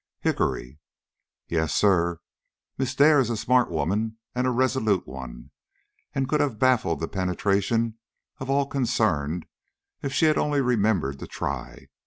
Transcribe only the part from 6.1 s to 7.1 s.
and could have baffled the